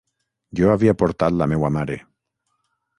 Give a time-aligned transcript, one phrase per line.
[0.59, 2.03] Jo havia portat la meua mare.